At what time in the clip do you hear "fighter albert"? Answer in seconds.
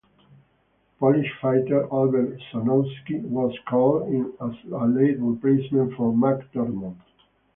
1.39-2.35